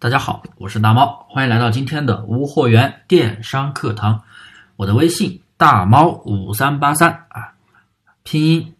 [0.00, 4.22] 大家好，我是大猫，欢迎来到今天的无货源电商课堂。
[4.76, 7.54] 我的微信大猫五三八三啊，
[8.22, 8.74] 拼音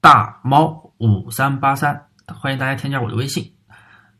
[0.00, 3.52] 大猫五三八三，欢迎大家添加我的微信，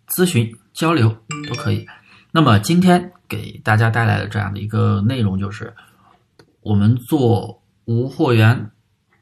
[0.07, 1.17] 咨询交流
[1.49, 1.87] 都可以。
[2.31, 5.75] 那么今天给大家带来的这样的一个内容就是，
[6.61, 8.71] 我们做无货源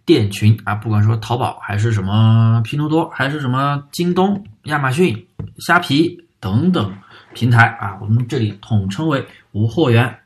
[0.04, 5.28] 店群啊，不管说淘宝还是什么拼多多，还是什么京东、亚马逊、
[5.58, 6.92] 虾皮等等。
[7.34, 10.20] 平台啊，我们这里统称为无货源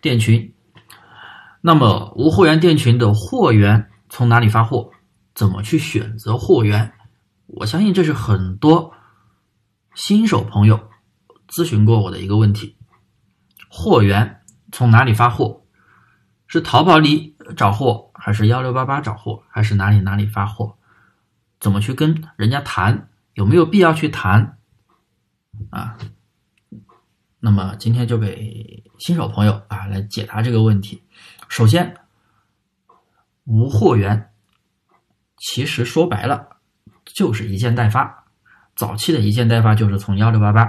[0.00, 0.54] 店群。
[1.60, 4.90] 那么无货源店群的货源从哪里发货？
[5.34, 6.92] 怎么去选择货源？
[7.46, 8.92] 我相信这是很多
[9.94, 10.90] 新手朋友
[11.48, 12.76] 咨询过我的一个问题。
[13.68, 15.62] 货源从哪里发货？
[16.46, 20.76] 是淘宝里找货，还是幺六八八找货，还是哪里哪里发货？
[21.58, 23.08] 怎么去跟人家谈？
[23.32, 24.58] 有没有必要去谈？
[25.70, 25.96] 啊？
[27.44, 31.02] 那么今天就给新手朋友啊来解答这个问题。
[31.50, 31.94] 首先，
[33.44, 34.30] 无货源
[35.36, 36.48] 其实说白了
[37.04, 38.24] 就是一件代发。
[38.74, 40.62] 早期的一件代发就是从幺六八八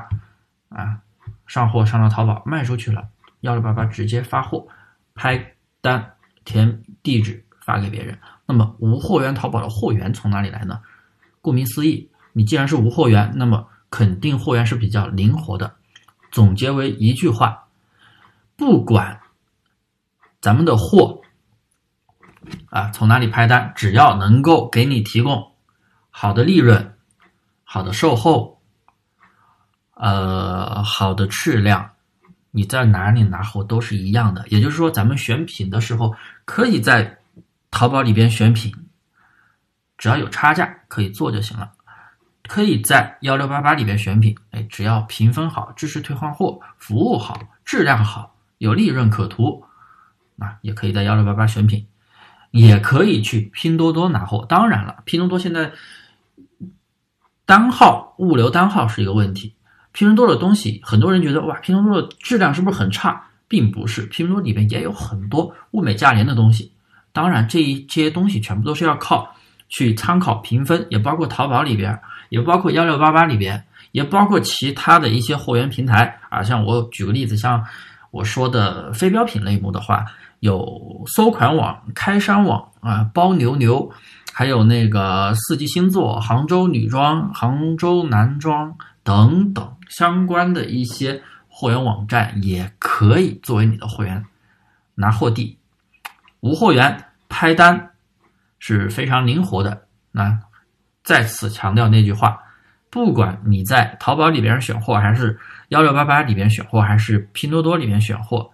[0.67, 0.99] 啊
[1.47, 3.07] 上货上到淘宝卖出去了，
[3.39, 4.67] 幺六八八直接发货，
[5.13, 8.19] 拍单填地址发给别人。
[8.45, 10.81] 那么无货源淘宝的货源从哪里来呢？
[11.39, 15.73] 顾名思义，你既然是无货源，那么肯定货源是比较灵活的。
[16.35, 17.69] 总结为一句话：
[18.57, 19.21] 不管
[20.41, 21.21] 咱们的货
[22.69, 25.53] 啊从哪里拍单，只要能够给你提供
[26.09, 26.97] 好的利润、
[27.63, 28.59] 好的售后、
[29.93, 31.91] 呃好的质量，
[32.51, 34.45] 你在哪里拿货都是一样的。
[34.49, 36.13] 也就是说，咱们选品的时候，
[36.43, 37.17] 可以在
[37.71, 38.75] 淘宝里边选品，
[39.97, 41.71] 只要有差价可以做就行了。
[42.47, 49.63] 可以在幺六八八里边选品，哎，只要评分好、支持退换货、服务好、质量好、有利润可图，
[50.37, 51.85] 啊，也可以在幺六八八选品，
[52.51, 54.45] 也可以去拼多多拿货。
[54.47, 55.71] 当然了，拼多多现在
[57.45, 59.53] 单号物流单号是一个问题。
[59.91, 63.23] 拼多多的东西，很多人觉得哇，拼多多的质量是不是很差？
[63.47, 66.71] 并不是，拼多多里面也有很多物美价廉的东西。
[67.13, 69.33] 当然，这一些东西全部都是要靠
[69.69, 71.97] 去参考评分，也包括淘宝里边。
[72.35, 73.63] 也包括幺六八八里边，
[73.93, 76.43] 也包括其他的一些货源平台啊。
[76.43, 77.63] 像我举个例子，像
[78.11, 80.03] 我说的非标品类目的话，
[80.41, 83.89] 有搜款网、开山网啊、包牛牛，
[84.33, 94.25] 还有那个四季星座、杭州女装、杭州男装等等相关的一些货源网站，也可以作为你的货源
[94.95, 95.57] 拿货地。
[96.41, 97.91] 无货源拍单
[98.59, 99.87] 是非常灵活的。
[100.11, 100.37] 那。
[101.05, 102.39] 再次强调那句话，
[102.89, 105.37] 不管你在淘宝里边选货，还是
[105.69, 108.49] 幺六八八里边选货，还是拼多多里边选货，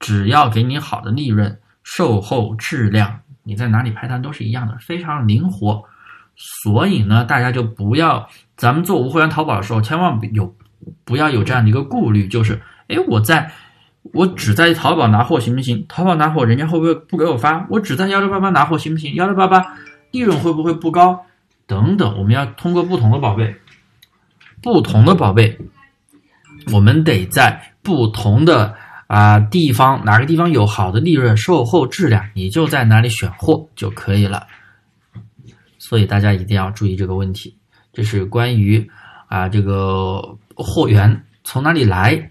[0.00, 5.84] 只要给你好的利润、售后质量，你在哪里拍单都是一样的，非常灵活。
[6.34, 10.54] 所以呢，大家就不要，咱们做无货源淘宝的时候，千万有
[11.04, 13.50] 不要有这样的一个顾虑，就是，哎，我在
[14.12, 15.84] 我只在淘宝拿货行不行？
[15.88, 17.66] 淘宝拿货人家会不会不给我发？
[17.68, 19.14] 我只在幺六八八拿货行不行？
[19.14, 19.76] 幺六八八。
[20.10, 21.26] 利润会不会不高？
[21.66, 23.56] 等等，我们要通过不同的宝贝，
[24.62, 25.58] 不同的宝贝，
[26.72, 28.76] 我们得在不同的
[29.08, 34.46] 啊地方，哪个地方有好的利润、售后质量，你就在哪里选货就可以了。
[35.78, 37.56] 所以大家一定要注意这个问题。
[37.92, 38.90] 这是关于
[39.28, 42.30] 啊这个货源从哪里来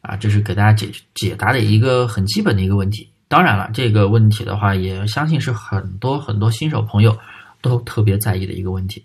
[0.00, 3.10] 啊，这是给大家解解答的一个很基本的一个问题。
[3.34, 7.18] 当然了，这个问题的话，也相信是很多很多新手朋友
[7.60, 9.04] 都特别在意的一个问题。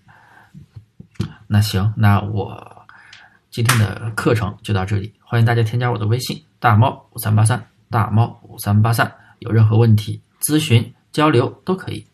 [1.48, 2.86] 那行，那我
[3.50, 12.06] 今天的课程就到这里，欢迎大家添加我的微信大猫五三八三大猫五三八三，有任何问题咨询交流都可以。